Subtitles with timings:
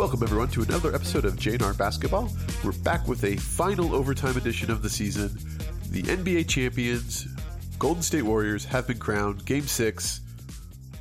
[0.00, 2.30] Welcome everyone to another episode of JNR Basketball.
[2.64, 5.28] We're back with a final overtime edition of the season.
[5.90, 7.28] The NBA champions,
[7.78, 9.44] Golden State Warriors, have been crowned.
[9.44, 10.22] Game six.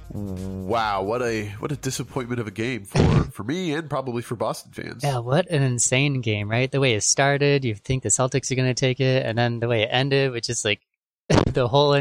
[0.09, 4.35] Wow, what a what a disappointment of a game for for me and probably for
[4.35, 5.01] Boston fans.
[5.01, 6.69] Yeah, what an insane game, right?
[6.69, 9.61] The way it started, you think the Celtics are going to take it, and then
[9.61, 10.81] the way it ended, which is like
[11.45, 11.97] the whole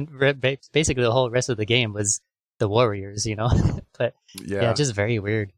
[0.72, 2.20] basically the whole rest of the game was
[2.58, 3.50] the Warriors, you know.
[3.98, 4.62] but yeah.
[4.62, 5.52] yeah, just very weird.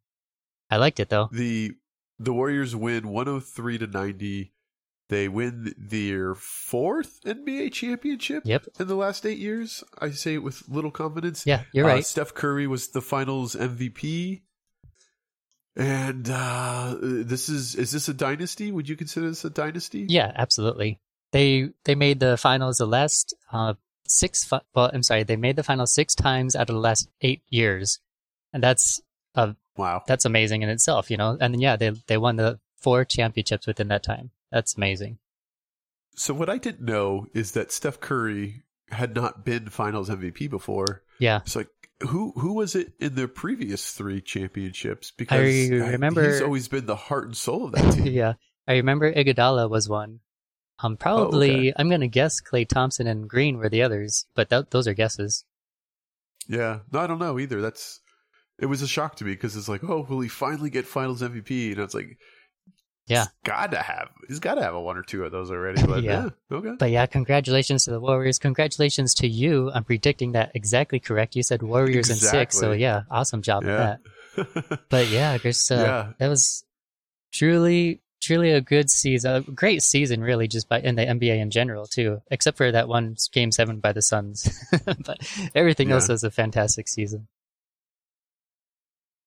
[0.71, 1.29] I liked it though.
[1.33, 1.73] The
[2.19, 4.53] the Warriors win 103 to 90.
[5.09, 8.67] They win their fourth NBA championship yep.
[8.79, 9.83] in the last eight years.
[9.99, 11.45] I say it with little confidence.
[11.45, 12.07] Yeah, you're uh, right.
[12.07, 14.43] Steph Curry was the finals MVP.
[15.77, 18.71] And uh, this is is this a dynasty?
[18.71, 20.07] Would you consider this a dynasty?
[20.09, 21.01] Yeah, absolutely.
[21.33, 23.75] They they made the finals the last uh,
[24.07, 24.45] six.
[24.45, 27.43] Fi- well, I'm sorry, they made the finals six times out of the last eight
[27.49, 27.99] years,
[28.53, 29.01] and that's
[29.35, 30.03] a wow.
[30.07, 31.37] That's amazing in itself, you know.
[31.41, 34.31] And then, yeah, they they won the four championships within that time.
[34.53, 35.19] That's amazing.
[36.15, 41.03] So what I didn't know is that Steph Curry had not been Finals MVP before.
[41.19, 41.39] Yeah.
[41.39, 41.69] It's like
[42.09, 45.13] who who was it in the previous three championships?
[45.17, 48.07] Because I remember he's always been the heart and soul of that team.
[48.07, 48.35] yeah,
[48.67, 50.21] I remember Iguodala was one.
[50.83, 51.73] Um, probably oh, okay.
[51.77, 55.45] I'm gonna guess Klay Thompson and Green were the others, but th- those are guesses.
[56.49, 57.61] Yeah, no, I don't know either.
[57.61, 58.00] That's
[58.61, 61.23] it was a shock to me because it's like, oh, will he finally get Finals
[61.23, 61.73] MVP?
[61.73, 62.19] And it's like,
[63.07, 64.11] yeah, got to have.
[64.29, 65.83] He's got to have a one or two of those already.
[65.87, 66.29] But yeah.
[66.51, 66.57] yeah.
[66.57, 66.75] okay.
[66.79, 68.39] But yeah, congratulations to the Warriors.
[68.39, 69.71] Congratulations to you.
[69.75, 71.35] I'm predicting that exactly correct.
[71.35, 72.39] You said Warriors exactly.
[72.39, 73.97] in six, so yeah, awesome job yeah.
[74.37, 74.81] that.
[74.91, 76.13] but yeah, just uh, yeah.
[76.19, 76.65] that was
[77.33, 81.51] truly, truly a good season, a great season, really, just by in the NBA in
[81.51, 82.21] general too.
[82.31, 84.49] Except for that one Game Seven by the Suns,
[84.85, 85.19] but
[85.55, 85.95] everything yeah.
[85.95, 87.27] else was a fantastic season.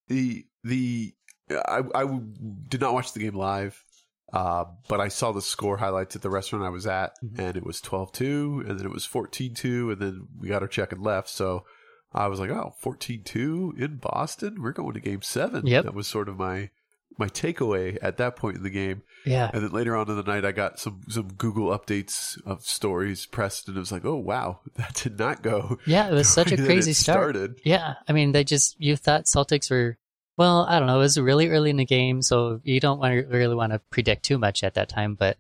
[0.08, 1.14] The the
[1.50, 2.20] I, I
[2.68, 3.84] did not watch the game live,
[4.32, 7.40] uh, but I saw the score highlights at the restaurant I was at, mm-hmm.
[7.40, 10.62] and it was 12 2, and then it was 14 2, and then we got
[10.62, 11.30] our check and left.
[11.30, 11.66] So
[12.14, 14.62] I was like, oh, 14 2 in Boston?
[14.62, 15.68] We're going to game seven.
[15.68, 15.86] Yep.
[15.86, 16.70] That was sort of my
[17.18, 19.04] my takeaway at that point in the game.
[19.26, 19.50] Yeah.
[19.54, 23.26] And then later on in the night, I got some some Google updates of stories
[23.26, 25.78] pressed, and it was like, oh wow, that did not go.
[25.86, 27.36] Yeah, it was such a crazy start.
[27.36, 27.60] Started.
[27.64, 29.98] Yeah, I mean, they just you thought Celtics were
[30.38, 30.96] well, I don't know.
[30.96, 33.80] It was really early in the game, so you don't want to really want to
[33.92, 35.16] predict too much at that time.
[35.16, 35.38] But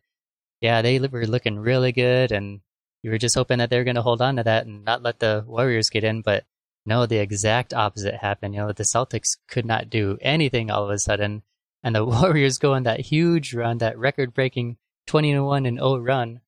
[0.61, 2.61] yeah, they were looking really good, and
[3.01, 5.03] you were just hoping that they were going to hold on to that and not
[5.03, 6.21] let the Warriors get in.
[6.21, 6.45] But
[6.85, 8.53] no, the exact opposite happened.
[8.53, 11.41] You know, the Celtics could not do anything all of a sudden,
[11.83, 15.89] and the Warriors go on that huge run, that record-breaking twenty to one and zero
[15.89, 16.41] oh run,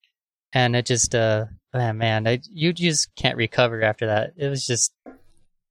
[0.52, 4.32] and it just, uh, oh, man, I, you just can't recover after that.
[4.36, 4.92] It was just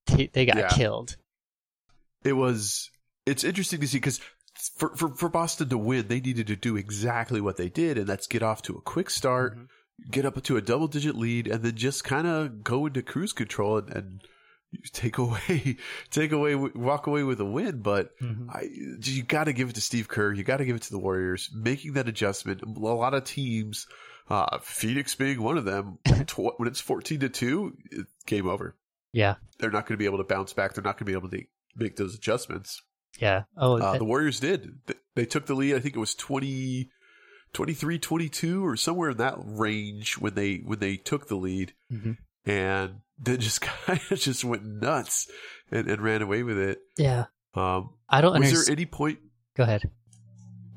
[0.08, 0.68] they, they got yeah.
[0.70, 1.18] killed
[2.26, 2.90] it was
[3.26, 4.20] it's interesting to see because
[4.78, 8.08] for, for, for Boston to win, they needed to do exactly what they did, and
[8.08, 10.10] that's get off to a quick start, mm-hmm.
[10.12, 13.34] get up to a double digit lead, and then just kind of go into cruise
[13.34, 14.22] control and, and,
[14.94, 15.78] take away,
[16.12, 17.82] take away, walk away with a win.
[17.82, 18.50] But mm-hmm.
[18.50, 18.68] I,
[19.02, 20.34] you got to give it to Steve Kerr.
[20.34, 22.62] You got to give it to the Warriors making that adjustment.
[22.62, 23.88] A lot of teams,
[24.30, 27.78] uh, Phoenix being one of them, when it's fourteen to two,
[28.26, 28.76] game over.
[29.12, 30.74] Yeah, they're not going to be able to bounce back.
[30.74, 31.44] They're not going to be able to
[31.76, 32.82] make those adjustments.
[33.20, 33.44] Yeah.
[33.58, 34.80] Oh, uh, the Warriors did.
[35.16, 35.76] They took the lead.
[35.76, 36.90] I think it was 20,
[37.54, 42.14] 23, 22 or somewhere in that range when they when they took the lead, mm-hmm.
[42.46, 45.28] And then just kind of just went nuts
[45.72, 46.80] and, and ran away with it.
[46.98, 47.26] Yeah.
[47.54, 48.40] Um, I don't.
[48.40, 49.20] Was there any point?
[49.56, 49.90] Go ahead.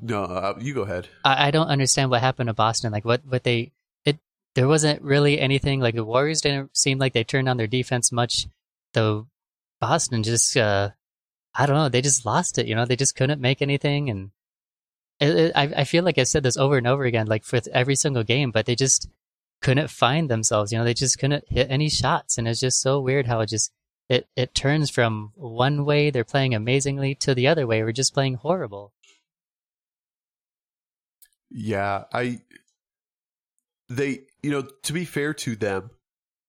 [0.01, 1.09] No, uh, you go ahead.
[1.25, 2.91] I, I don't understand what happened to Boston.
[2.91, 3.73] Like what what they
[4.05, 4.17] it
[4.55, 5.81] there wasn't really anything.
[5.81, 8.47] Like the Warriors didn't seem like they turned on their defense much.
[8.93, 9.27] Though
[9.79, 10.89] Boston just, uh,
[11.53, 12.65] I don't know, they just lost it.
[12.65, 14.31] You know, they just couldn't make anything, and
[15.19, 17.59] it, it, I, I feel like I said this over and over again, like for
[17.71, 19.07] every single game, but they just
[19.61, 20.71] couldn't find themselves.
[20.71, 23.49] You know, they just couldn't hit any shots, and it's just so weird how it
[23.49, 23.71] just
[24.07, 28.13] it it turns from one way they're playing amazingly to the other way we're just
[28.13, 28.93] playing horrible.
[31.49, 32.41] Yeah, I
[33.89, 35.89] they you know to be fair to them,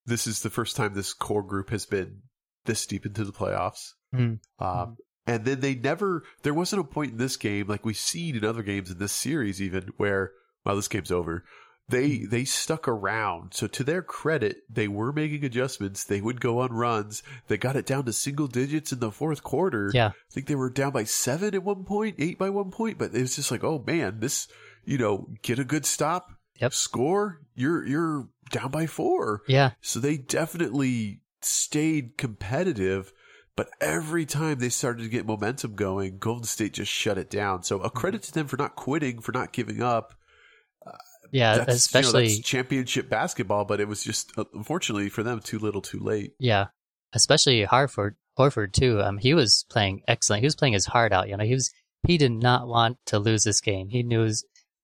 [0.07, 2.23] this is the first time this core group has been
[2.67, 3.93] this deep into the playoffs.
[4.15, 4.39] Mm.
[4.59, 4.97] Um,
[5.27, 8.45] and then they never, there wasn't a point in this game, like we've seen in
[8.45, 10.33] other games in this series, even where,
[10.65, 11.45] well, this game's over.
[11.91, 13.53] They they stuck around.
[13.53, 16.05] So to their credit, they were making adjustments.
[16.05, 17.23] They would go on runs.
[17.49, 19.91] They got it down to single digits in the fourth quarter.
[19.93, 20.09] Yeah.
[20.09, 23.15] I think they were down by seven at one point, eight by one point, but
[23.15, 24.47] it was just like, oh man, this,
[24.85, 26.73] you know, get a good stop, yep.
[26.73, 29.43] score, you're you're down by four.
[29.49, 29.73] Yeah.
[29.81, 33.13] So they definitely stayed competitive.
[33.57, 37.65] But every time they started to get momentum going, Golden State just shut it down.
[37.65, 38.27] So a credit mm-hmm.
[38.27, 40.15] to them for not quitting, for not giving up.
[41.33, 41.75] Yeah, That's, you know,
[42.09, 46.35] especially championship basketball, but it was just uh, unfortunately for them too little, too late.
[46.39, 46.67] yeah,
[47.13, 49.01] especially Harford Horford too.
[49.03, 50.41] Um, he was playing excellent.
[50.41, 51.29] He was playing his heart out.
[51.29, 51.73] You know, he was
[52.07, 53.89] he did not want to lose this game.
[53.89, 54.31] He knew.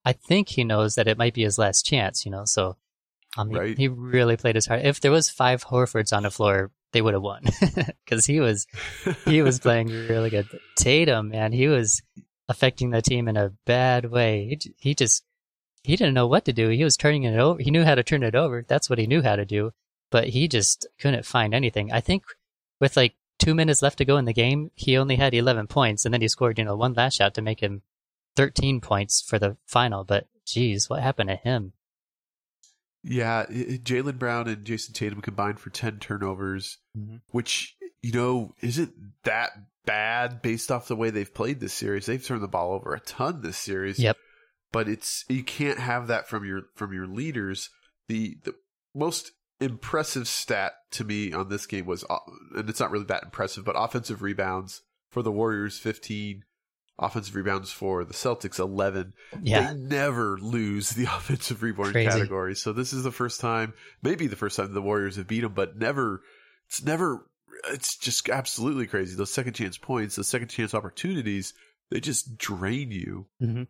[0.04, 2.24] I think he knows that it might be his last chance.
[2.24, 2.76] You know, so
[3.36, 3.78] um, he, Right.
[3.78, 4.82] he really played his heart.
[4.84, 7.42] If there was five Horfords on the floor, they would have won
[8.04, 8.66] because he was
[9.24, 10.48] he was playing really good.
[10.76, 12.02] Tatum, man, he was
[12.48, 14.46] affecting the team in a bad way.
[14.62, 15.24] He, he just
[15.86, 16.68] he didn't know what to do.
[16.68, 17.60] He was turning it over.
[17.62, 18.64] He knew how to turn it over.
[18.66, 19.72] That's what he knew how to do.
[20.10, 21.92] But he just couldn't find anything.
[21.92, 22.24] I think
[22.80, 26.04] with like two minutes left to go in the game, he only had 11 points,
[26.04, 27.82] and then he scored, you know, one last shot to make him
[28.36, 30.04] 13 points for the final.
[30.04, 31.72] But geez, what happened to him?
[33.02, 37.20] Yeah, i- i- Jaylen Brown and Jayson Tatum combined for 10 turnovers, Mhm.
[37.30, 38.92] which, you know, isn't
[39.22, 39.52] that
[39.84, 42.06] bad based off the way they've played this series.
[42.06, 44.00] They've turned the ball over a ton this series.
[44.00, 44.16] Yep.
[44.76, 47.70] But it's you can't have that from your from your leaders.
[48.08, 48.54] The the
[48.94, 52.18] most impressive stat to me on this game was uh,
[52.54, 56.42] and it's not really that impressive, but offensive rebounds for the Warriors 15,
[56.98, 62.10] offensive rebounds for the Celtics 11 Yeah, they never lose the offensive rebound Crazy.
[62.10, 62.54] category.
[62.54, 65.54] So this is the first time, maybe the first time the Warriors have beat them,
[65.54, 66.20] but never.
[66.68, 67.26] It's never.
[67.70, 69.16] It's just absolutely crazy.
[69.16, 71.54] Those second chance points, those second chance opportunities,
[71.90, 73.26] they just drain you.
[73.40, 73.62] hmm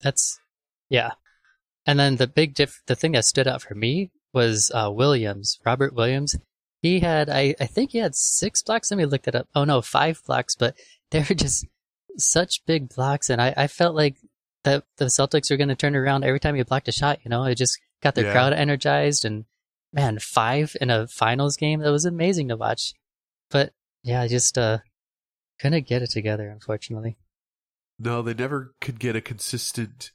[0.00, 0.38] That's
[0.94, 1.10] yeah.
[1.86, 5.58] And then the big diff, the thing that stood out for me was uh, Williams,
[5.66, 6.34] Robert Williams.
[6.80, 8.90] He had, I, I think he had six blocks.
[8.90, 9.48] Let me look that up.
[9.54, 10.74] Oh no, five blocks, but
[11.10, 11.66] they were just
[12.16, 14.16] such big blocks, and I, I felt like
[14.64, 17.18] that the Celtics were going to turn around every time he blocked a shot.
[17.24, 18.32] You know, it just got the Yeah.
[18.32, 19.44] crowd energized, and
[19.92, 22.94] man, five in a finals game that was amazing to watch.
[23.50, 24.78] But yeah, I just uh
[25.60, 27.16] couldn't get it together, unfortunately.
[27.98, 30.10] No, they never could get a consistent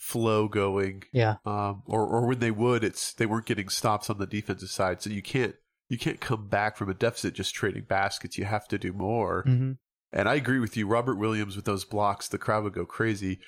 [0.00, 1.04] flow going.
[1.12, 4.70] Yeah, Um, or or when they would, it's they weren't getting stops on the defensive
[4.70, 5.02] side.
[5.02, 5.54] So you can't
[5.88, 8.38] you can't come back from a deficit just trading baskets.
[8.38, 9.42] You have to do more.
[9.42, 9.72] hmm
[10.12, 13.38] And I agree with you, Robert Williams with those blocks, the crowd would go crazy.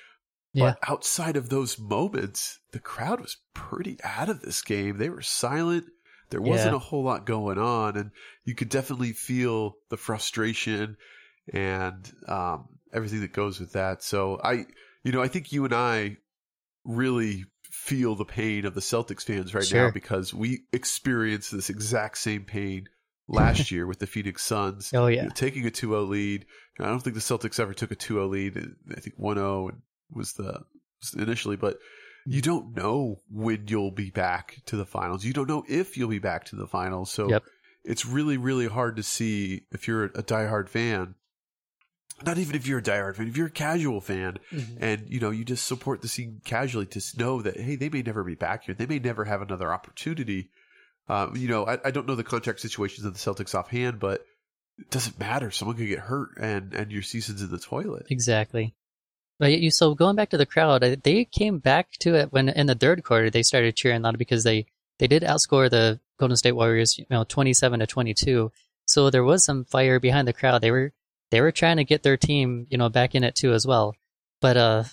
[0.53, 4.97] yeah, But outside of those moments, the crowd was pretty out of this game.
[4.97, 5.85] They were silent.
[6.29, 6.77] There wasn't Yeah.
[6.77, 8.11] a whole lot going on, and
[8.45, 10.97] you could definitely feel the frustration
[11.53, 14.03] and um, everything that goes with that.
[14.03, 14.65] So I,
[15.03, 16.17] you know, I think you and I
[16.85, 19.85] really feel the pain of the Celtics fans right Sure.
[19.87, 22.87] now because we experienced this exact same pain
[23.27, 25.23] last year with the Phoenix Suns oh you yeah.
[25.23, 26.45] know, taking a 2-0 lead.
[26.79, 28.57] I don't think the Celtics ever took a 2-0 lead.
[28.95, 29.75] I think 1-0
[30.11, 30.61] was the
[31.01, 31.77] was initially, but
[32.25, 32.45] you mm.
[32.45, 35.25] don't know when you'll be back to the finals.
[35.25, 37.11] You don't know if you'll be back to the finals.
[37.11, 37.43] So Yep.
[37.83, 41.15] it's really, really hard to see if you're a diehard fan.
[42.25, 44.37] Not even if you're a diehard fan, if you're a casual fan,
[44.79, 48.01] and you know you just support the scene casually to know that hey, they may
[48.01, 48.75] never be back here.
[48.75, 50.49] They may never have another opportunity.
[51.09, 54.25] Um, you know, I, I don't know the contract situations of the Celtics offhand, but
[54.79, 55.51] it doesn't matter.
[55.51, 58.05] Someone could get hurt, and and your season's in the toilet.
[58.09, 58.73] Exactly.
[59.39, 62.67] But you so going back to the crowd, they came back to it when in
[62.67, 64.67] the third quarter they started cheering loud because they
[64.99, 68.51] they did outscore the Golden State Warriors, you know, twenty seven to twenty two.
[68.85, 70.61] So there was some fire behind the crowd.
[70.61, 70.93] They were
[71.33, 73.95] they were trying to get their team, you know, back in it too as well.
[74.39, 74.83] But uh,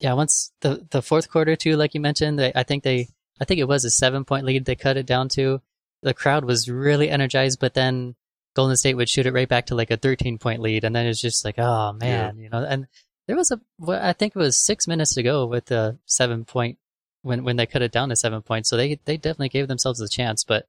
[0.00, 3.08] yeah, once the the fourth quarter too, like you mentioned, they, I think they
[3.40, 5.62] I think it was a seven point lead they cut it down to.
[6.02, 8.16] The crowd was really energized, but then
[8.56, 11.06] Golden State would shoot it right back to like a 13 point lead, and then
[11.06, 12.64] it's just like, oh man, you know.
[12.68, 12.88] And
[13.28, 16.44] there was a, well, I think it was six minutes to go with the seven
[16.44, 16.78] point
[17.22, 18.68] when when they cut it down to seven points.
[18.68, 20.66] So they they definitely gave themselves a chance, but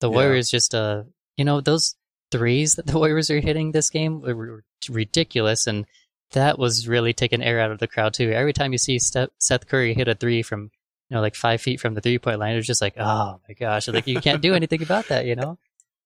[0.00, 0.14] the Yeah.
[0.14, 1.02] Warriors just, uh,
[1.36, 1.96] you know, those
[2.38, 5.86] threes that the Warriors are hitting this game were, were ridiculous, and
[6.32, 8.30] that was really taking air out of the crowd too.
[8.32, 10.70] Every time you see Seth Curry hit a three from
[11.10, 13.54] you know like five feet from the three point line, it's just like, oh my
[13.54, 15.58] gosh, like you can't do anything about that, you know.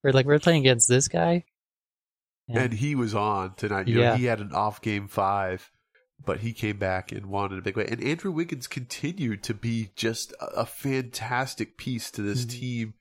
[0.03, 1.45] We're like we're playing against this guy.
[2.47, 2.61] Yeah.
[2.61, 3.89] And he was on tonight.
[3.89, 4.17] You know, Yeah.
[4.17, 5.71] he had an off game five,
[6.25, 7.87] but he came back and won in a big way.
[7.91, 12.51] And Andrew Wiggins continued to be just a, fantastic piece to this Mhm.
[12.51, 12.95] team.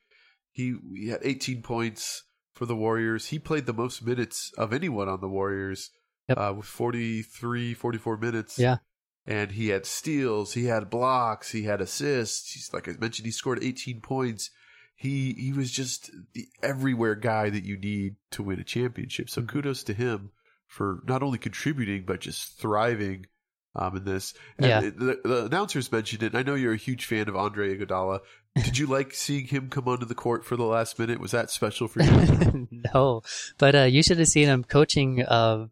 [0.51, 2.23] He, he had 18 points
[2.57, 3.27] for the Warriors.
[3.27, 5.91] He played the most minutes of anyone on the Warriors
[6.27, 6.37] Yep.
[6.37, 8.59] uh, with 43, 44 minutes.
[8.59, 8.77] Yeah.
[9.25, 12.51] And he had steals, he had blocks, he had assists.
[12.53, 14.49] He's like I mentioned, he scored 18 points.
[14.95, 19.29] He he was just the everywhere guy that you need to win a championship.
[19.29, 19.47] So Mhm.
[19.49, 20.31] kudos to him
[20.65, 23.27] for not only contributing but just thriving
[23.77, 24.33] um, in this.
[24.57, 24.81] And Yeah.
[24.81, 26.35] the, the announcers mentioned it.
[26.35, 28.19] I know you're a huge fan of Andre Iguodala.
[28.63, 31.19] Did you like seeing him come onto the court for the last minute?
[31.19, 32.67] Was that special for you?
[32.93, 33.21] no,
[33.59, 35.67] but uh, you should have seen him coaching uh,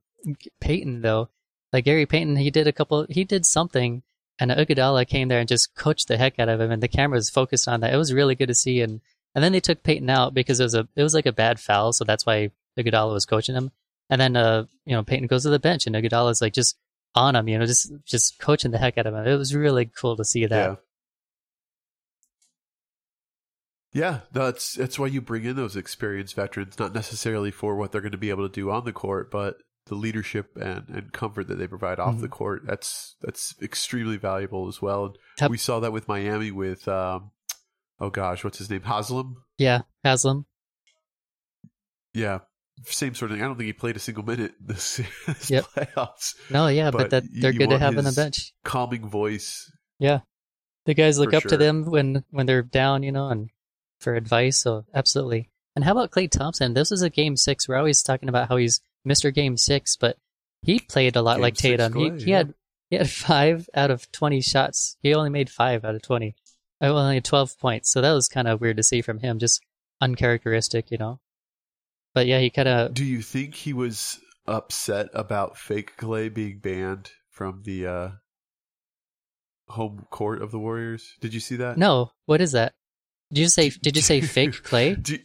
[0.59, 1.29] Payton though.
[1.73, 3.05] Like Gary Payton, he did a couple.
[3.09, 4.03] He did something,
[4.39, 7.17] and Iguodala came there and just coached the heck out of him, and the camera
[7.17, 7.93] was focused on that.
[7.93, 9.01] It was really good to see, and
[9.33, 11.59] and then they took Payton out because it was a it was like a bad
[11.59, 13.71] foul, so that's why Iguodala was coaching him.
[14.09, 16.77] And then uh, you know Payton goes to the bench, and Iguodala's like just
[17.15, 19.25] on him, you know, just just coaching the heck out of him.
[19.27, 20.69] It was really cool to see that.
[20.69, 20.75] Yeah.
[23.93, 28.01] Yeah, that's that's why you bring in those experienced veterans, not necessarily for what they're
[28.01, 31.47] going to be able to do on the court, but the leadership and, and comfort
[31.47, 32.21] that they provide off Mhm.
[32.21, 32.63] the court.
[32.65, 35.15] That's that's extremely valuable as well.
[35.39, 37.31] And we saw that with Miami with um,
[38.01, 38.81] oh gosh, what's his name?
[38.81, 39.37] Haslem.
[39.57, 40.45] Yeah, Haslem.
[42.13, 42.39] Yeah,
[42.83, 43.43] same sort of thing.
[43.43, 45.65] I don't think he played a single minute this, this Yep.
[45.75, 46.35] playoffs.
[46.49, 48.53] No, yeah, but, But that they're good to have on the bench.
[48.63, 49.71] Calming voice.
[49.99, 50.19] Yeah.
[50.85, 53.49] The guys look up to them when when they're down, you know, and
[53.99, 54.59] for advice.
[54.59, 55.49] So absolutely.
[55.75, 56.73] And how about Klay Thompson?
[56.73, 57.67] This is a game six.
[57.67, 59.33] We're always talking about how he's Mr.
[59.33, 60.17] Game Six, but
[60.61, 61.93] he played a lot Game like Tatum.
[61.93, 62.37] Klay, he he yeah.
[62.37, 62.53] had
[62.89, 64.97] he had five out of twenty shots.
[65.01, 66.35] He only made five out of twenty.
[66.81, 67.91] Oh, only twelve points.
[67.91, 69.39] So that was kind of weird to see from him.
[69.39, 69.61] Just
[70.01, 71.19] uncharacteristic, you know.
[72.15, 76.59] But yeah, he kind of Do you think he was upset about fake Klay being
[76.59, 78.09] banned from the uh,
[79.67, 81.13] home court of the Warriors?
[81.21, 81.77] Did you see that?
[81.77, 82.11] no.
[82.25, 82.73] What is that?
[83.31, 83.69] Did you say?
[83.69, 85.01] Did you say fake Klay?
[85.01, 85.17] Do,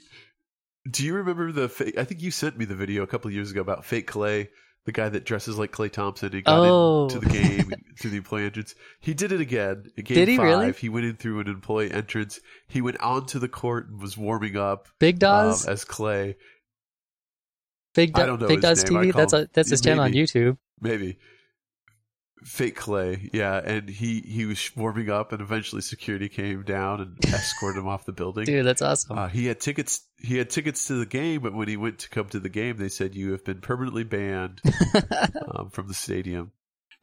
[0.90, 1.97] do you remember the fake?
[1.97, 4.49] I think you sent me the video a couple of years ago about fake Klay,
[4.85, 7.04] the guy that dresses like Klay Thompson and got Oh.
[7.04, 8.75] into the game through the employee entrance.
[8.99, 9.92] He did it again.
[9.97, 10.73] In game Did he five, really?
[10.73, 12.40] He went in through an employee entrance.
[12.66, 16.35] He went onto the court and was warming up Big um, as Klay.
[17.94, 18.99] Big, I Do- don't know Big his Dawes name.
[19.00, 19.12] I TV.
[19.14, 20.12] That's a, that's his channel on.
[20.12, 20.56] YouTube.
[20.80, 21.18] maybe
[22.42, 27.18] fake klay yeah and he he was warming up and eventually security came down and
[27.35, 29.18] escorted him off the building Dude, that's awesome.
[29.18, 32.09] uh, he had tickets he had tickets to the game but when he went to
[32.09, 34.62] come to the game they said you have been permanently banned
[35.54, 36.50] um, from the stadium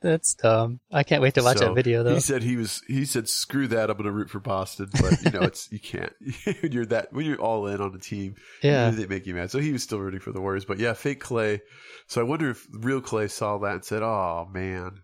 [0.02, 0.80] that's dumb.
[0.92, 2.14] I can't wait to watch So, that video though.
[2.14, 5.32] he said he was he said screw that i'm gonna root for boston but you
[5.32, 6.14] know it's you can't
[6.62, 8.90] when you're that when you're all in on a team Yeah.
[8.92, 11.24] they make you mad so he was still rooting for the warriors but yeah fake
[11.24, 11.62] klay
[12.08, 15.02] so i wonder if real klay saw that and said oh man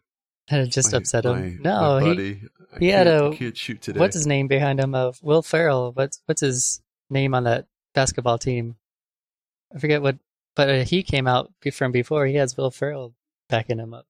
[0.49, 1.31] And it just my- upset him.
[1.39, 2.41] my- no, my he, buddy.
[2.75, 3.99] I he had a- can't shoot today.
[3.99, 4.93] what's his name behind him?
[4.95, 5.91] Of Will Ferrell.
[5.93, 8.75] What's what's his name on that basketball team?
[9.75, 10.17] I forget what,
[10.55, 12.25] but uh, he came out from before.
[12.25, 13.13] He has Will Ferrell
[13.47, 14.05] backing him up.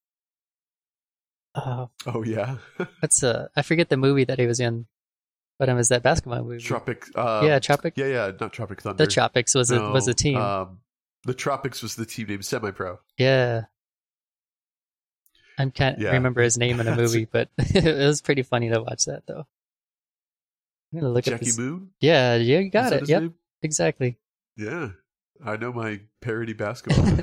[1.56, 2.58] Uh, oh yeah,
[3.00, 3.48] what's uh?
[3.56, 4.88] I forget the movie that he was in,
[5.60, 6.64] but it was that basketball movie.
[6.64, 7.06] Tropic.
[7.16, 7.94] Uh, yeah, Tropic.
[7.96, 9.04] yeah, yeah, not Tropic Thunder.
[9.06, 10.38] the Tropics was a was a team.
[10.38, 10.80] Um,
[11.26, 13.00] the Tropics was the team name, Semi Pro.
[13.18, 13.64] Yeah.
[15.58, 16.12] I can't Yeah.
[16.14, 19.46] remember his name in a movie, but it was pretty funny to watch that though.
[20.92, 21.58] I'm gonna look at Jackie this.
[21.58, 21.90] Moon.
[22.00, 23.08] Yeah, yeah, you got it.
[23.08, 23.34] Yep, name?
[23.62, 24.18] exactly.
[24.58, 24.90] Yeah,
[25.44, 27.20] I know my parody basketball.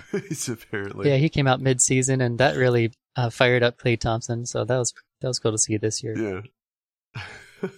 [0.48, 1.08] Apparently.
[1.08, 4.46] yeah, he came out mid-season, and that really uh, fired up Klay Thompson.
[4.46, 6.44] So that was that was cool to see this year.
[7.14, 7.20] Yeah.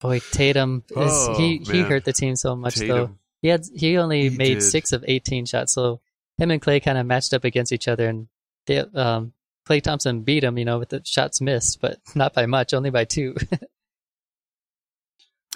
[0.00, 3.16] Boy, Tatum is Oh, he he hurt the team so much though.
[3.42, 4.62] He had he only He made did.
[4.62, 6.00] six of eighteen shots, so
[6.38, 8.28] him and Klay kind of matched up against each other, and
[8.66, 9.32] they, um,
[9.68, 12.90] Klay Thompson beat him, you know, with the shots missed, but not by much, only
[12.90, 13.34] by two.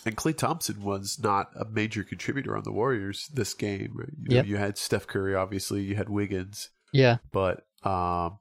[0.04, 3.94] And Klay Thompson was not a major contributor on the Warriors this game.
[3.96, 4.46] You, know, Yep.
[4.46, 5.82] you had Steph Curry, obviously.
[5.82, 6.70] You had Wiggins.
[6.92, 8.40] yeah, but um,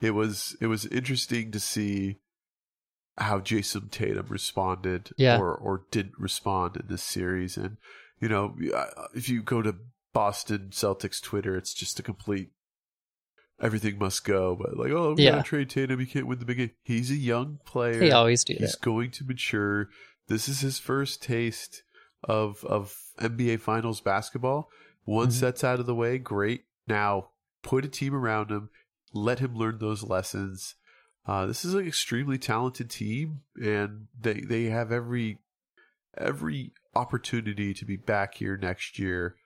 [0.00, 2.18] it was it was interesting to see
[3.18, 5.38] how Jayson Tatum responded Yeah.
[5.38, 7.56] or or didn't respond in this series.
[7.56, 7.76] And
[8.20, 8.54] you know,
[9.14, 9.76] if you go to
[10.12, 12.50] Boston Celtics Twitter, it's just a complete
[13.60, 14.54] everything must go.
[14.56, 15.32] But like, oh, we Yeah.
[15.32, 15.98] gotta trade Tatum.
[16.00, 16.70] He can't win the big game.
[16.82, 17.98] He's a young player.
[17.98, 18.80] they always do He's that.
[18.82, 19.88] going to mature.
[20.28, 21.82] This is his first taste
[22.24, 24.70] of of NBA Finals basketball.
[25.06, 25.40] Once Mhm.
[25.40, 26.64] that's out of the way, great.
[26.86, 27.30] Now
[27.62, 28.68] put a team around him,
[29.16, 30.74] let him learn those lessons.
[31.26, 35.38] Uh, this is an extremely talented team, and they they have every
[36.16, 39.36] every opportunity to be back here next year.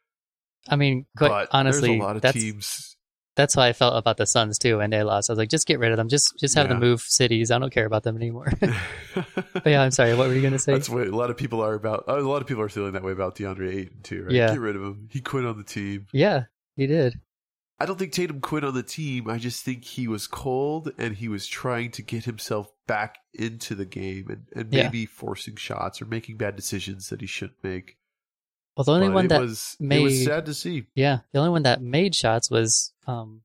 [0.69, 2.97] I mean, quite but honestly, there's a lot of that's teams.
[3.35, 5.31] that's how I felt about the Suns too when they lost.
[5.31, 6.11] I was like, just get rid of them.
[6.11, 7.51] Just just have them move cities.
[7.51, 8.53] I don't care about them anymore.
[8.61, 10.15] but yeah, I'm sorry.
[10.15, 10.75] What were you gonna say?
[10.75, 12.05] That's what a lot of people are about.
[12.09, 14.25] A lot of people are feeling that way about DeAndre Ayton too.
[14.25, 14.33] Right?
[14.33, 14.51] Yeah.
[14.51, 15.09] Get rid of him.
[15.11, 16.09] He quit on the team.
[16.13, 16.45] yeah,
[16.77, 17.19] he did.
[17.81, 19.29] I don't think Tatum quit on the team.
[19.31, 23.75] I just think he was cold and he was trying to get himself back into
[23.75, 24.83] the game and, and Yeah.
[24.85, 27.97] maybe forcing shots or making bad decisions that he shouldn't make.
[28.77, 30.87] Well, the only But one that was it made- was sad to see.
[30.95, 33.43] yeah, the only one that made shots was um,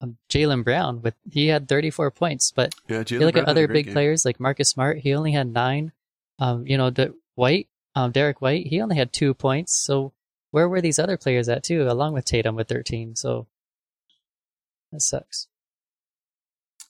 [0.00, 3.86] um, Jaylen Brown with he had 34 points, but Yeah, you look at other big
[3.86, 3.94] game.
[3.94, 5.92] players like Marcus Smart, he only had nine.
[6.38, 9.74] Um, you know, the White, um, Derrick White, he only had two points.
[9.84, 10.12] So
[10.52, 13.16] where were these other players at too, along with Tatum with 13?
[13.16, 13.48] So
[14.92, 15.48] that sucks.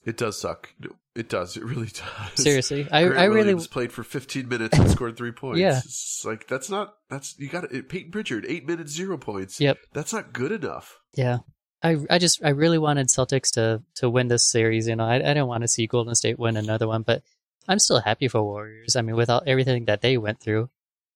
[0.05, 0.69] It does suck.
[1.15, 1.55] It does.
[1.55, 1.87] It really
[2.35, 2.43] does.
[2.43, 5.59] Seriously, I Grant I really was played for 15 minutes and scored three points.
[5.59, 7.87] yeah, it's like that's not that's you got it.
[7.89, 9.59] Payton Pritchard eight minutes zero points.
[9.61, 10.99] Yep, that's not good enough.
[11.15, 11.39] Yeah,
[11.81, 14.87] I I just I really wanted Celtics to to win this series.
[14.87, 17.23] You know, I I didn't want to see Golden State win another one, but
[17.67, 18.97] I'm still happy for Warriors.
[18.97, 20.69] I mean, without everything that they went through,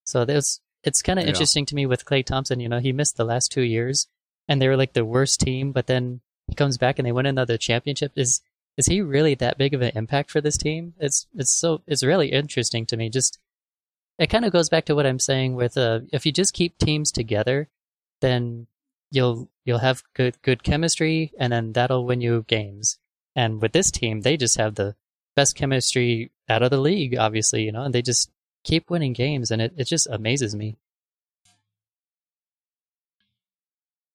[0.06, 1.30] so there's it's kind of yeah.
[1.30, 2.62] interesting to me with Klay Thompson.
[2.62, 4.08] You know, he missed the last two years,
[4.48, 7.26] and they were like the worst team, but then he comes back and they win
[7.26, 8.14] another championship.
[8.16, 8.42] Is
[8.78, 10.94] is he really that big of an impact for this team?
[10.98, 13.10] It's it's so it's really interesting to me.
[13.10, 13.38] Just
[14.18, 16.78] it kind of goes back to what I'm saying with uh, if you just keep
[16.78, 17.70] teams together,
[18.22, 18.68] then
[19.12, 22.98] you'll you'll have good good chemistry, and then that'll win you games.
[23.36, 24.96] And with this team, they just have the
[25.36, 28.32] best chemistry out of the league, obviously, you know, and they just
[28.68, 30.78] keep winning games, and it, it just amazes me.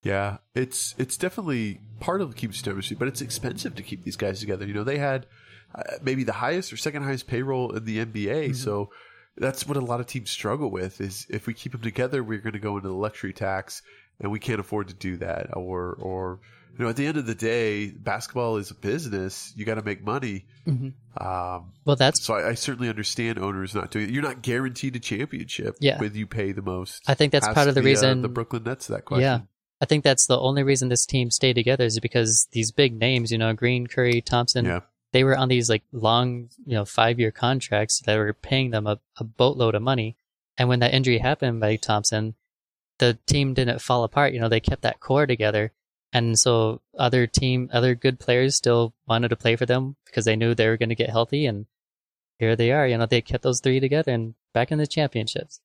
[0.03, 4.41] Yeah, it's it's definitely part of keeps chemistry, but it's expensive to keep these guys
[4.41, 4.67] together.
[4.67, 5.27] You know, they had
[5.75, 8.53] uh, maybe the highest or second highest payroll in the NBA, mm-hmm.
[8.55, 8.91] so
[9.37, 11.01] that's what a lot of teams struggle with.
[11.01, 13.83] Is if we keep them together, we're going to go into the luxury tax,
[14.21, 15.57] and we can't afford to do that.
[15.57, 16.41] Or or
[16.79, 19.53] you know, at the end of the day, basketball is a business.
[19.57, 20.47] You got to make money.
[20.67, 21.23] Mm-hmm.
[21.23, 22.35] Um, well, that's so.
[22.35, 24.11] I, I, certainly understand owners not doing it.
[24.11, 25.77] You're not guaranteed a championship.
[25.81, 25.99] Yeah.
[25.99, 27.03] with you pay the most.
[27.07, 29.23] I think that's part of the, the reason uh, the Brooklyn Nets that question.
[29.23, 29.41] Yeah,
[29.83, 33.33] I think that's the only reason this team stayed together is because these big names,
[33.33, 34.81] you know, Green, Curry, Thompson, yeah.
[35.13, 38.87] they were on these like long, you know, five year contracts that were paying them
[38.87, 40.17] a, a boatload of money.
[40.57, 42.35] And when that injury happened by Thompson,
[42.99, 44.33] the team didn't fall apart.
[44.33, 45.73] You know, they kept that core together.
[46.13, 50.37] And so other team, other good players still wanted to play for them because they
[50.37, 51.47] knew they were going to get healthy.
[51.47, 51.67] And
[52.39, 52.87] here they are.
[52.87, 55.61] You know, they kept those three together and back in the championships.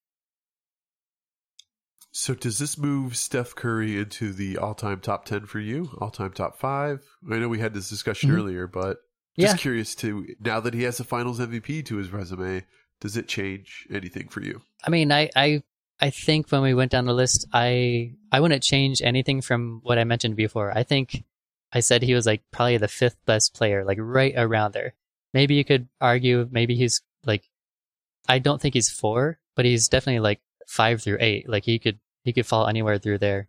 [2.12, 5.90] So does this move Steph Curry into the all-time top 10 for you?
[6.00, 7.04] All-time top 5?
[7.32, 8.40] I know we had this discussion mm-hmm.
[8.40, 8.98] earlier, but
[9.38, 9.58] just yeah.
[9.58, 12.66] curious to now that he has a finals MVP to his resume,
[13.02, 14.62] does it change anything for you?
[14.84, 15.62] I mean, I I
[16.00, 19.98] I think when we went down the list, I I wouldn't change anything from what
[19.98, 20.76] I mentioned before.
[20.78, 21.24] I think
[21.74, 24.94] I said he was like probably the fifth best player, like right around there.
[25.34, 27.50] Maybe you could argue maybe he's like
[28.30, 31.50] I don't think he's 4, but he's definitely like 5 through 8.
[31.50, 33.48] Like he could he could fall anywhere through there.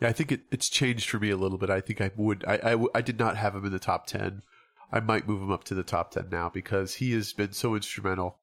[0.00, 1.68] Yeah, I think it, it's changed for me a little bit.
[1.68, 2.44] I think I would.
[2.46, 4.42] I, I, I did not have him in the top ten.
[4.90, 7.74] I might move him up to the top ten now because he has been so
[7.74, 8.38] instrumental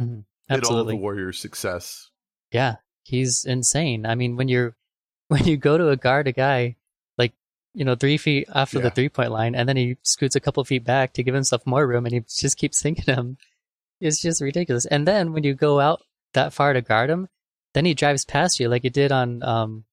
[0.00, 0.20] mm-hmm.
[0.48, 2.10] In all the Warriors' success.
[2.52, 4.06] Yeah, he's insane.
[4.06, 4.76] I mean, when you're
[5.28, 6.76] when you go to a guard a guy
[7.18, 7.32] like
[7.74, 8.84] you know three feet after yeah.
[8.84, 11.66] the three point line, and then he scoots a couple feet back to give himself
[11.66, 13.38] more room, and he just keeps sinking him.
[14.00, 14.86] It's just ridiculous.
[14.86, 16.02] And then when you go out
[16.34, 17.28] that far to guard him,
[17.72, 19.84] then he drives past you like he did on um,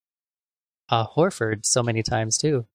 [0.89, 2.65] uh, Horford so many times too.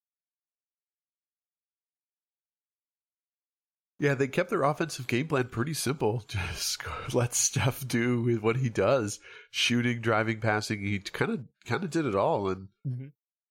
[4.00, 6.24] Yeah, they kept their offensive game plan pretty simple.
[6.28, 6.78] Just
[7.14, 9.18] let Steph do what he does:
[9.50, 10.80] shooting, driving, passing.
[10.80, 13.06] He kind of kind of did it all, and mm-hmm.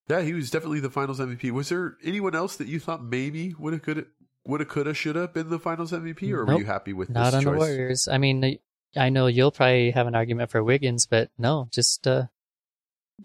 [0.07, 1.51] yeah, he was definitely the Finals MVP.
[1.51, 4.05] Was there anyone else that you thought maybe would have could
[4.45, 6.93] would have could have should have been the Finals MVP, or nope, were you happy
[6.93, 7.51] with not on choice?
[7.51, 8.07] the Warriors?
[8.07, 8.57] I mean,
[8.95, 12.27] I know you'll probably have an argument for Wiggins, but no, just uh,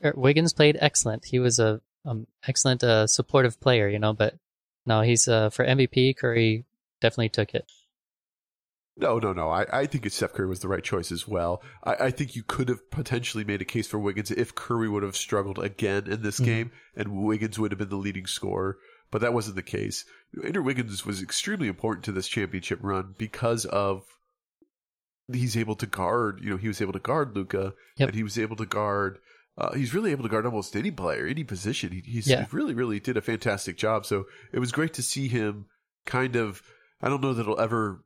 [0.04, 1.24] er, Wiggins played excellent.
[1.24, 4.12] He was a um, excellent uh, supportive player, you know.
[4.12, 4.34] But
[4.84, 6.16] no, he's uh, for MVP.
[6.16, 6.64] Curry
[7.02, 7.70] definitely took it.
[8.96, 9.48] No, no, no.
[9.48, 11.62] I, I think Steph Curry was the right choice as well.
[11.82, 15.02] I, I think you could have potentially made a case for Wiggins if Curry would
[15.02, 16.44] have struggled again in this mm-hmm.
[16.44, 18.78] game and Wiggins would have been the leading scorer.
[19.10, 20.04] But that wasn't the case.
[20.44, 24.04] Andrew Wiggins was extremely important to this championship run because of
[25.30, 26.40] he's able to guard.
[26.42, 28.08] You know, he was able to guard Luka yep.
[28.08, 29.18] and he was able to guard.
[29.56, 31.92] Uh, he's really able to guard almost any player, any position.
[31.92, 32.46] He, he's yeah.
[32.52, 34.06] really, really did a fantastic job.
[34.06, 35.66] So it was great to see him
[36.04, 36.62] kind of.
[37.02, 38.04] I don't know that he'll ever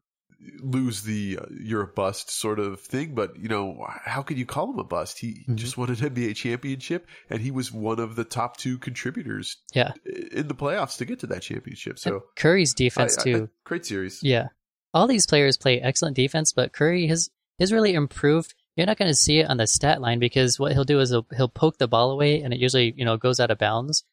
[0.62, 4.46] lose the uh, you're a bust sort of thing, but you know how could you
[4.46, 5.18] call him a bust?
[5.18, 5.56] He mm-hmm.
[5.56, 9.56] just won an NBA championship, and he was one of the top two contributors.
[9.72, 9.92] Yeah.
[10.04, 11.98] in the playoffs to get to that championship.
[11.98, 14.20] So and Curry's defense I, too, I, I, great series.
[14.22, 14.48] Yeah,
[14.92, 18.54] all these players play excellent defense, but Curry has has really improved.
[18.76, 21.08] You're not going to see it on the stat line because what he'll do is
[21.08, 24.04] he'll, he'll poke the ball away, and it usually you know goes out of bounds.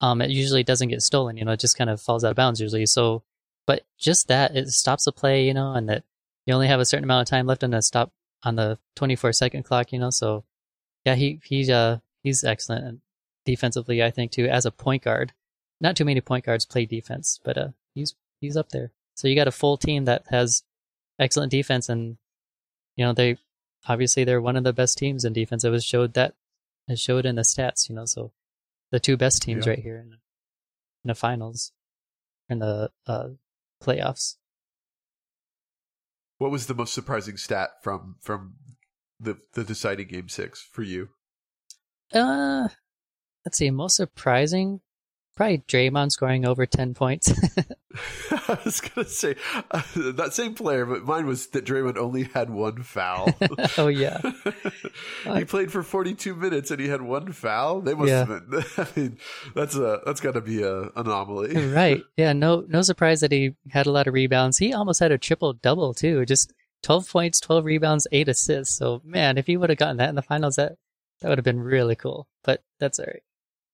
[0.00, 1.36] Um, it usually doesn't get stolen.
[1.36, 2.86] You know, it just kind of falls out of bounds usually.
[2.86, 3.22] So,
[3.66, 5.46] but just that it stops the play.
[5.46, 6.04] You know, and that
[6.46, 8.10] you only have a certain amount of time left on the stop
[8.44, 9.92] on the 24 second clock.
[9.92, 10.44] You know, so
[11.04, 13.00] yeah, he he's uh he's excellent.
[13.44, 14.02] Defensively.
[14.02, 15.32] I think too as a point guard.
[15.80, 18.92] Not too many point guards play defense, but uh, he's he's up there.
[19.16, 20.62] So you got a full team that has
[21.18, 22.18] excellent defense, and
[22.96, 23.38] you know they
[23.88, 25.64] obviously they're one of the best teams in defense.
[25.64, 26.34] It was showed that
[26.86, 27.88] it showed in the stats.
[27.88, 28.30] You know, so
[28.92, 29.70] the two best teams Yeah.
[29.70, 31.72] right here in, in the finals,
[32.48, 33.30] in the uh,
[33.82, 34.36] playoffs.
[36.38, 38.54] What was the most surprising stat from from
[39.20, 41.10] the the deciding game six for you?
[42.12, 42.68] Uh,
[43.44, 43.70] let's see.
[43.70, 44.80] Most surprising,
[45.36, 47.32] probably Draymond scoring over ten points.
[48.48, 49.36] I was gonna say
[49.70, 53.28] uh, that same player, but mine was that Draymond only had one foul.
[53.78, 54.18] oh yeah,
[55.24, 57.80] he played for 42 minutes and he had one foul.
[57.82, 58.24] They must Yeah.
[58.26, 58.64] have been.
[58.78, 59.18] I mean,
[59.54, 61.54] that's a that's got to be a anomaly.
[61.66, 62.02] right.
[62.16, 64.56] Yeah, no, no surprise that he had a lot of rebounds.
[64.58, 66.24] He almost had a triple double too.
[66.24, 68.74] Just twelve points, twelve rebounds, eight assists.
[68.74, 70.76] So man, if he would have gotten that in the finals, that
[71.20, 72.26] that would have been really cool.
[72.42, 73.22] But that's all right.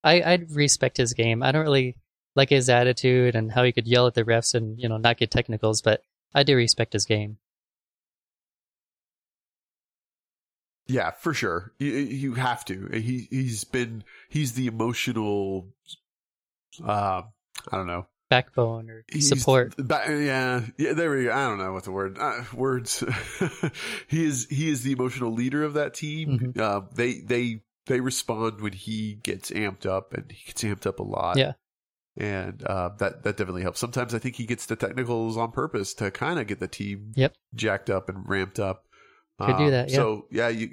[0.03, 1.43] I I respect his game.
[1.43, 1.95] I don't really
[2.35, 5.17] like his attitude and how he could yell at the refs and you know not
[5.17, 7.37] get technicals, but I do respect his game.
[10.87, 11.71] Yeah, for sure.
[11.77, 12.87] You, you have to.
[12.91, 15.67] He he's been he's the emotional.
[16.83, 17.23] Uh,
[17.71, 18.07] I don't know.
[18.29, 19.75] Backbone or He's support.
[19.77, 20.93] Ba- yeah, yeah.
[20.93, 21.31] There we go.
[21.31, 22.99] I don't know what the word uh, words.
[24.07, 26.53] he is he is the emotional leader of that team.
[26.55, 26.59] Mhm.
[26.59, 30.99] Uh, they they they respond when he gets amped up, and he gets amped up
[30.99, 31.35] a lot.
[31.37, 31.53] Yeah.
[32.17, 33.79] and uh, that that definitely helps.
[33.79, 37.11] Sometimes I think he gets the technicals on purpose to kind of get the team
[37.15, 37.33] Yep.
[37.53, 38.85] jacked up and ramped up.
[39.39, 39.95] Could do that, yeah.
[39.95, 40.69] So yeah, you,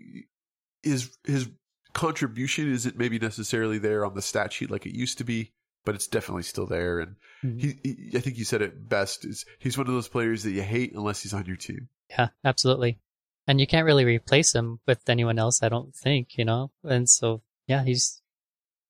[0.83, 1.49] his his
[1.93, 5.53] contribution isn't maybe necessarily there on the stat sheet like it used to be,
[5.85, 6.99] but it's definitely still there.
[7.01, 7.61] And Mhm.
[7.61, 10.51] he, he I think you said it best is he's one of those players that
[10.51, 11.89] you hate unless he's on your team.
[12.11, 12.99] Yeah, absolutely.
[13.47, 16.73] And you can't really replace him with anyone else, I don't think, you know?
[16.83, 18.21] And so, yeah, he's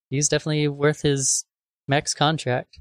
[0.09, 1.45] he's definitely worth his
[1.87, 2.79] max contract.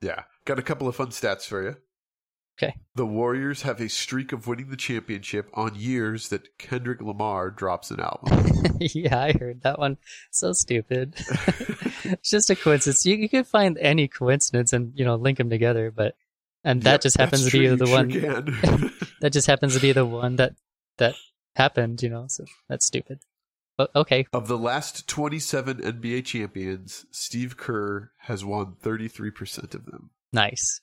[0.00, 0.22] Yeah.
[0.44, 1.76] Got a couple of fun stats for you.
[2.60, 2.74] Okay.
[2.94, 7.90] The Warriors have a streak of winning the championship on years that Kendrick Lamar drops
[7.90, 8.76] an album.
[8.80, 9.96] yeah, I heard that one.
[10.30, 11.14] So stupid.
[12.04, 13.06] it's just a coincidence.
[13.06, 16.14] You, you could find any coincidence and, you know, link them together, but
[16.64, 18.08] and that Yep, just happens to be true, the one
[19.20, 20.54] that just happens to be the one that
[20.98, 21.14] that
[21.56, 22.26] happened, you know.
[22.28, 23.20] So that's stupid.
[23.78, 30.10] But okay, of the last 27 NBA champions, Steve Kerr has won 33% of them.
[30.32, 30.80] nice.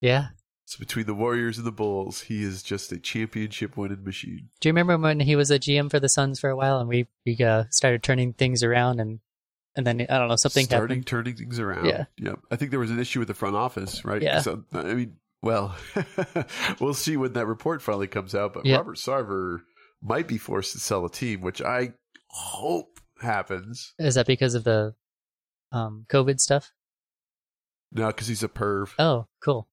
[0.00, 0.28] Yeah.
[0.64, 4.48] So between the Warriors and the Bulls, he is just a championship winning machine.
[4.60, 6.88] Do you remember when he was a GM for the Suns for a while, and
[6.88, 9.20] we we uh, started turning things around, and
[9.76, 11.06] and then I don't know something Starting happened.
[11.06, 11.86] turning things around.
[11.86, 12.04] Yeah.
[12.18, 12.38] Yep.
[12.50, 14.20] I think there was an issue with the front office, right?
[14.22, 14.40] Yeah.
[14.40, 15.74] So, I mean, well,
[16.80, 18.52] we'll see when that report finally comes out.
[18.54, 18.76] But Yeah.
[18.76, 19.58] Robert Sarver
[20.02, 21.92] might be forced to sell a team, which I
[22.28, 23.94] hope happens.
[23.98, 24.94] Is that because of the
[25.72, 26.70] um, COVID stuff?
[27.92, 28.90] No, because he's a perv.
[28.98, 29.68] Oh, cool.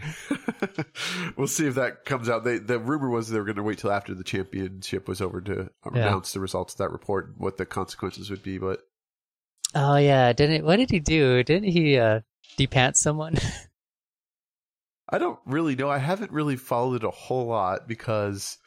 [1.36, 2.44] we'll see if that comes out.
[2.44, 5.40] They, the rumor was they were going to wait till after the championship was over
[5.42, 5.90] to Yeah.
[5.92, 8.58] announce the results of that report and what the consequences would be.
[8.58, 8.80] But
[9.74, 11.42] oh yeah, didn't what did he do?
[11.42, 12.20] Didn't he uh,
[12.58, 13.36] depant someone?
[15.08, 15.90] I don't really know.
[15.90, 18.58] I haven't really followed it a whole lot because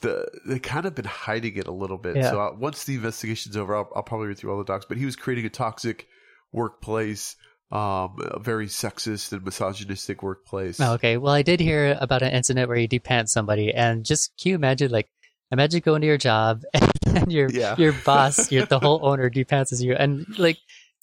[0.00, 2.16] the they kind of been hiding it a little bit.
[2.16, 2.30] Yeah.
[2.30, 4.86] So uh, once the investigation's over, I'll, I'll probably read through all the docs.
[4.88, 6.06] But he was creating a toxic
[6.50, 7.36] workplace,
[7.72, 10.78] um, a very sexist and misogynistic workplace.
[10.80, 11.16] Oh, okay.
[11.16, 14.54] Well, I did hear about an incident where he depants somebody, and just can you
[14.56, 15.08] imagine, like,
[15.50, 16.62] imagine going to your job
[17.06, 17.74] and your Yeah.
[17.78, 20.58] your boss, your the whole owner depants you, and like,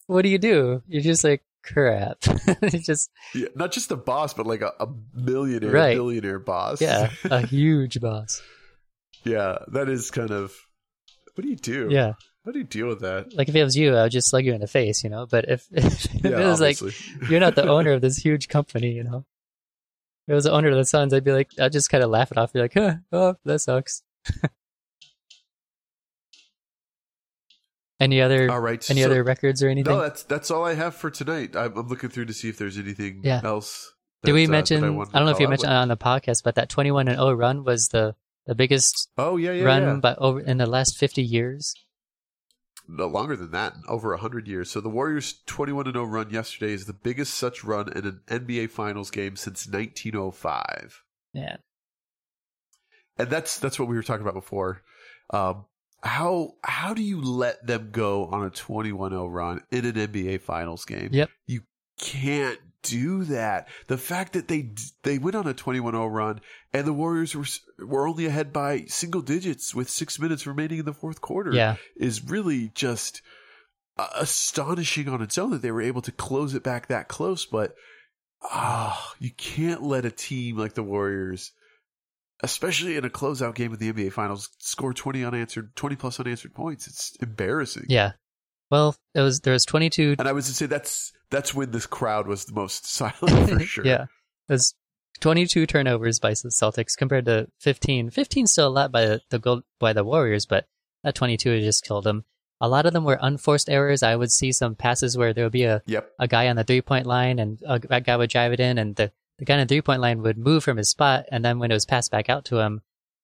[0.08, 0.84] what do you do?
[0.88, 2.18] You're just like, crap.
[2.62, 5.96] It's just Yeah, not just a boss, but like a, a millionaire, Right.
[5.96, 6.82] billionaire boss.
[6.82, 8.42] yeah, a huge boss.
[9.26, 10.54] yeah, that is kind of.
[11.36, 11.88] What do you do?
[11.92, 12.14] Yeah,
[12.46, 13.34] How do you deal with that?
[13.36, 15.26] like if it was you, I would just slug you in the face, you know.
[15.26, 16.80] But if, if Yeah, it was like
[17.30, 19.26] you're not the owner of this huge company, you know.
[20.28, 22.10] If it was the owner of the Suns, I'd be like, I'd just kind of
[22.10, 24.04] laugh it off, be like, huh, oh, that sucks.
[28.00, 28.90] any other all right.
[28.90, 29.94] any so- other records or anything?
[29.94, 31.56] No, that's that's all I have for tonight.
[31.56, 33.42] I'm, I'm looking through to see if there's anything Yeah.
[33.44, 33.94] else.
[34.24, 34.84] Did we that, uh, mention?
[34.84, 35.78] I, don't know if you mentioned with.
[35.78, 39.52] on the podcast, but that 21 and 0 run was the the biggest Oh yeah,
[39.52, 39.96] yeah, run yeah.
[39.96, 41.74] by over in the last 50 years.
[42.88, 44.72] No, longer than that, over hundred years.
[44.72, 48.22] So the Warriors' 21 and 0 run yesterday is the biggest such run in an
[48.28, 51.04] NBA Finals game since 1905.
[51.34, 51.58] Yeah,
[53.20, 54.82] and that's that's what we were talking about before.
[55.30, 55.66] Um,
[56.02, 60.86] how how do you let them go on a 21-0 run in an NBA Finals
[60.86, 61.10] game?
[61.12, 61.30] Yep.
[61.46, 61.62] You
[62.00, 63.68] can't do that.
[63.88, 64.72] The fact that they
[65.04, 66.42] they went on a 21-0 run
[66.74, 67.46] and the Warriors were
[67.86, 71.76] were only ahead by single digits with 6 minutes remaining in the fourth quarter Yeah.
[71.96, 73.22] is really just
[73.98, 77.46] uh, astonishing on its own that they were able to close it back that close,
[77.46, 77.76] but
[78.44, 81.52] ah, you can't let a team like the Warriors
[82.42, 86.54] especially in a closeout game of the NBA finals score 20 unanswered 20 plus unanswered
[86.54, 86.88] points.
[86.88, 87.88] It's embarrassing.
[87.90, 88.14] Yeah.
[88.72, 91.86] Well, it was there was 22 And I was to say that's that's when this
[91.86, 93.86] crowd was the most silent for sure.
[93.86, 94.06] yeah.
[94.48, 94.74] There's
[95.20, 98.10] 22 turnovers by the Celtics compared to 15.
[98.10, 100.68] 15 still a lot by the, the gold by the Warriors, but
[101.04, 102.24] that 22 just killed them.
[102.62, 104.04] A lot of them were unforced errors.
[104.04, 106.12] I would see some passes where there would be a, Yep.
[106.20, 108.78] a guy on the three point line and a, that guy would drive it in
[108.78, 111.26] and the, the guy on the three point line would move from his spot.
[111.32, 112.82] And then when it was passed back out to him,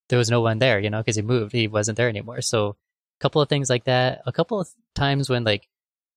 [0.09, 1.51] there was no one there, you know, because he moved.
[1.51, 2.41] He wasn't there anymore.
[2.41, 2.75] So a
[3.21, 4.21] couple of things like that.
[4.25, 5.67] A couple of times when like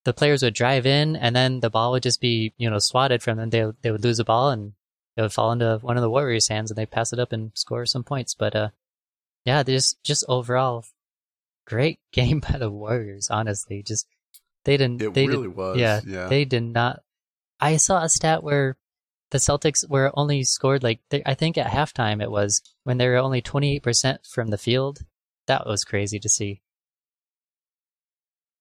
[0.05, 3.21] the players would drive in and then the ball would just be, you know, swatted
[3.21, 3.49] from them.
[3.49, 4.73] They, they would lose the ball and
[5.19, 7.51] it would fall into one of the Warriors' hands and they pass it up and
[7.53, 8.33] score some points.
[8.33, 8.69] But, uh,
[9.43, 10.85] yeah, there's just overall
[11.67, 13.83] great game by the Warriors, honestly.
[13.83, 14.07] Just,
[14.63, 15.77] they didn't, It they really did, was.
[15.77, 16.27] yeah, Yeah.
[16.27, 17.01] they did not.
[17.59, 18.77] I saw a stat where
[19.31, 23.07] the Celtics were only scored like, they, I think at halftime it was when they
[23.09, 24.99] were only 28% from the field.
[25.47, 26.61] That was crazy to see.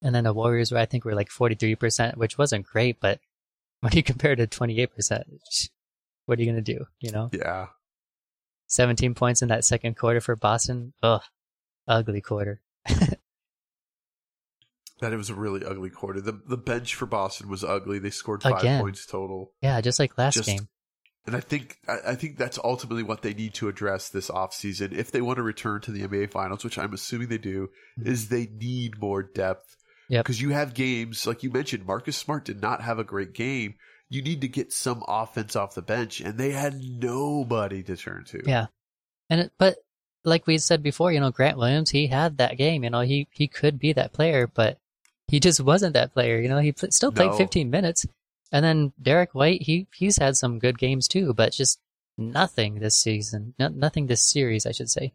[0.02, 3.20] And then the Warriors were, I think, were like 43%, which wasn't great, but
[3.80, 5.22] when you compare to 28%,
[6.28, 6.84] what are you going to do?
[7.00, 7.66] You know, yeah.
[8.66, 10.92] 17 points in that second quarter for Boston.
[11.02, 11.22] Ugh,
[11.86, 12.60] ugly quarter.
[15.00, 16.20] That it was a really ugly quarter.
[16.20, 18.00] The the bench for Boston was ugly.
[18.00, 18.80] They scored five Again.
[18.80, 19.52] points total.
[19.62, 20.68] Yeah, just like last Just- game.
[21.24, 24.92] And I think I I think that's ultimately what they need to address this offseason
[24.92, 28.10] if they want to return to the NBA finals, which I'm assuming they do, mm-hmm.
[28.10, 29.76] is they need more depth.
[30.08, 30.24] Yep.
[30.24, 33.74] Because you have games, like you mentioned, Marcus Smart did not have a great game.
[34.10, 38.24] You need to get some offense off the bench, and they had nobody to turn
[38.28, 38.42] to.
[38.46, 38.66] Yeah.
[39.28, 39.76] And it, but
[40.24, 42.84] like we said before, you know, Grant Williams, he had that game.
[42.84, 44.78] You know, he he could be that player, but
[45.28, 46.40] he just wasn't that player.
[46.40, 47.36] You know, he pl- still played No.
[47.36, 48.06] 15 minutes.
[48.50, 51.78] And then Derrick White, he he's had some good games too, but just
[52.16, 53.54] nothing this season.
[53.58, 55.12] No, nothing this series, I should say.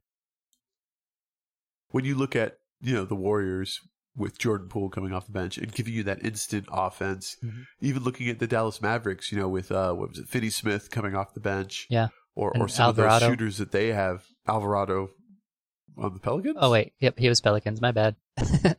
[1.89, 3.81] When you look at, you know, the Warriors
[4.15, 7.65] with Jordan Poole coming off the bench and giving you that instant offense, Mhm.
[7.81, 10.91] even looking at the Dallas Mavericks, you know, with uh what was it, Finney Smith
[10.91, 11.87] coming off the bench.
[11.89, 12.09] Yeah.
[12.35, 14.25] Or And or some of those shooters that they have.
[14.47, 15.09] Alvarado
[15.97, 16.57] on the Pelicans?
[16.59, 17.79] Oh wait, yep, he was Pelicans.
[17.81, 18.15] My bad.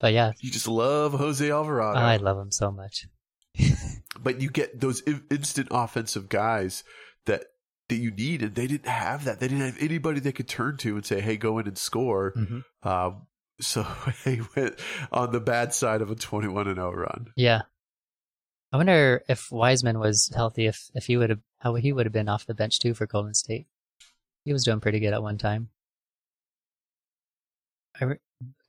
[0.00, 2.00] But yeah, you just love Jose Alvarado.
[2.00, 3.06] I love him so much.
[4.20, 6.82] but you get those instant offensive guys
[7.92, 9.38] that you need, and they didn't have that.
[9.38, 12.32] They didn't have anybody they could turn to and say, "Hey, go in and score."
[12.32, 12.64] Mhm.
[12.82, 13.26] Um,
[13.60, 13.86] so
[14.24, 14.80] they went
[15.12, 17.28] on the bad side of a twenty-one and zero run.
[17.36, 17.62] Yeah.
[18.72, 22.12] I wonder if Wiseman was healthy, if if he would have how he would have
[22.12, 23.66] been off the bench too for Golden State.
[24.44, 25.68] He was doing pretty good at one time.
[28.00, 28.18] I re-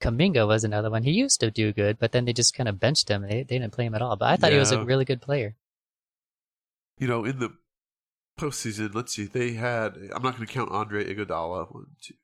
[0.02, 1.04] Kuminga was another one.
[1.04, 3.22] He used to do good, but then they just kind of benched him.
[3.24, 4.16] They they didn't play him at all.
[4.18, 5.56] But I thought he was a really good player.
[7.00, 7.50] You know, in the
[8.40, 9.96] postseason, let's see, they had.
[10.14, 11.74] I'm not going to count Andre Iguodala.
[11.74, 12.16] One, two.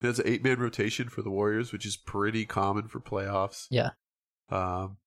[0.00, 3.66] That's an eight-man rotation for the Warriors, which is pretty common for playoffs.
[3.68, 3.90] Yeah,
[4.48, 4.98] Um,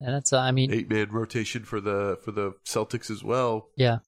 [0.00, 3.68] and that's uh, I mean eight man rotation for the for the Celtics as well.
[3.76, 3.98] yeah,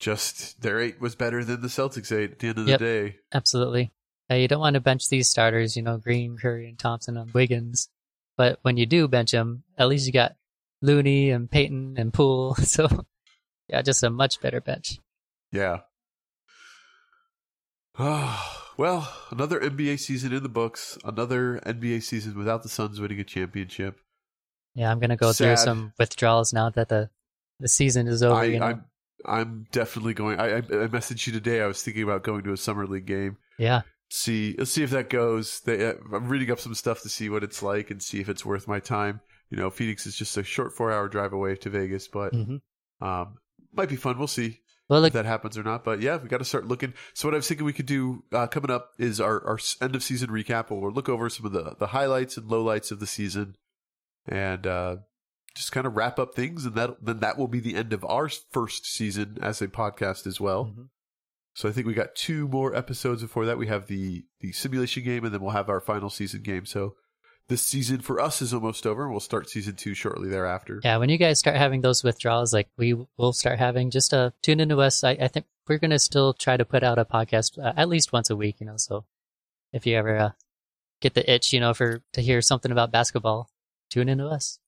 [0.00, 2.78] Just their eight was better than the Celtics eight at the end of Yep.
[2.80, 3.16] the day.
[3.32, 3.92] absolutely.
[4.28, 7.32] Uh, you don't want to bench these starters, you know, Green, Curry, and Thompson and
[7.32, 7.88] Wiggins.
[8.36, 10.34] But when you do bench them, at least you got
[10.82, 12.56] Looney and Payton and Poole.
[12.64, 12.88] So
[13.68, 15.00] yeah, just a much better bench.
[15.50, 15.80] Yeah.
[17.98, 20.98] Ah, well, another NBA season in the books.
[21.04, 23.98] Another NBA season without the Suns winning a championship.
[24.74, 27.10] Yeah, I'm gonna go through some withdrawals now that the
[27.58, 28.40] the season is over.
[28.40, 28.66] I, you know?
[28.66, 28.84] I'm
[29.24, 30.38] I'm definitely going.
[30.38, 31.62] I, I I messaged you today.
[31.62, 33.38] I was thinking about going to a summer league game.
[33.58, 35.60] yeah, See, let's see if that goes.
[35.60, 38.28] They, uh, I'm reading up some stuff to see what it's like and see if
[38.28, 39.20] it's worth my time.
[39.50, 42.56] You know, Phoenix is just a short four hour drive away to Vegas, but hmm
[43.00, 43.36] um,
[43.72, 44.16] might be fun.
[44.18, 44.60] We'll see.
[44.88, 45.84] well, if that happens or not.
[45.84, 46.94] But yeah, we got to start looking.
[47.14, 49.94] So what I was thinking we could do uh, coming up is our, our end
[49.94, 50.70] of season recap.
[50.70, 53.56] Where we'll look over some of the the highlights and lowlights of the season,
[54.26, 54.96] and uh,
[55.54, 56.64] just kind of wrap up things.
[56.64, 60.26] And that then that will be the end of our first season as a podcast
[60.26, 60.66] as well.
[60.76, 60.88] Mhm.
[61.54, 63.58] So I think we got two more episodes before that.
[63.58, 66.64] We have the the simulation game, and then we'll have our final season game.
[66.66, 66.94] So
[67.48, 70.80] this season for us is almost over, and we'll start season two shortly thereafter.
[70.82, 74.30] yeah, when you guys start having those withdrawals, like we will start having, just uh,
[74.42, 75.04] tune into us.
[75.04, 78.12] I, I think we're gonna still try to put out a podcast uh, at least
[78.12, 78.56] once a week.
[78.60, 79.04] You know, so
[79.72, 80.30] if you ever uh,
[81.00, 83.48] get the itch, you know, for to hear something about basketball,
[83.90, 84.58] tune into us.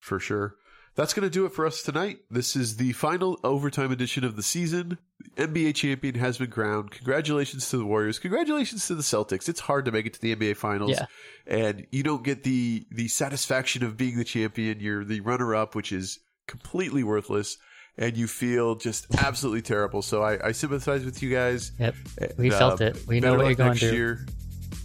[0.00, 0.56] For sure.
[0.94, 2.18] That's going to do it for us tonight.
[2.30, 4.98] This is the final overtime edition of the season.
[5.36, 6.90] The NBA champion has been crowned.
[6.90, 8.18] Congratulations to the Warriors.
[8.18, 9.48] Congratulations to the Celtics.
[9.48, 10.90] It's hard to make it to the NBA finals.
[10.90, 11.06] Yeah.
[11.46, 14.80] And you don't get the the satisfaction of being the champion.
[14.80, 17.56] You're the runner up, which is completely worthless.
[17.96, 20.02] And you feel just absolutely terrible.
[20.02, 21.72] So I, I sympathize with you guys.
[21.78, 21.94] Yep.
[22.36, 23.06] We And, felt uh, it.
[23.06, 23.92] We know what you're going through.
[23.92, 24.26] Year.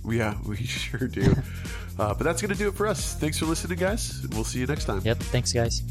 [0.10, 1.36] Yeah, we sure do.
[2.00, 3.16] Uh, but that's going to do it for us.
[3.16, 4.26] Thanks for listening, guys.
[4.32, 5.02] We'll see you next time.
[5.04, 5.18] Yep.
[5.18, 5.82] Thanks, guys.